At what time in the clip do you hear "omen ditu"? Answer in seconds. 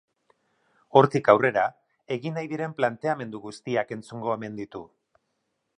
4.39-4.83